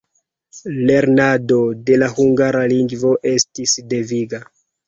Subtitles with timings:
[0.89, 4.43] Lernado de la hungara lingvo estis deviga.